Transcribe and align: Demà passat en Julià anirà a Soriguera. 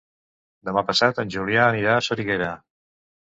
Demà 0.69 0.81
passat 0.87 1.19
en 1.23 1.33
Julià 1.35 1.67
anirà 1.73 1.93
a 1.97 2.01
Soriguera. 2.09 2.51